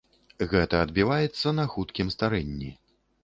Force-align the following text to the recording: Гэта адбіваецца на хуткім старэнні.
Гэта 0.53 0.79
адбіваецца 0.85 1.53
на 1.59 1.67
хуткім 1.73 2.07
старэнні. 2.17 2.73